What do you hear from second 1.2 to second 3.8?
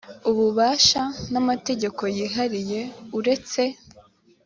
n amategeko yihariye uretse